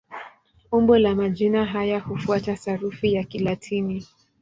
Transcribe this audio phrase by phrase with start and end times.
[0.71, 4.05] Umbo la majina haya hufuata sarufi ya Kilatini.